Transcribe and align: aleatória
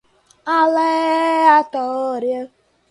aleatória 0.55 2.49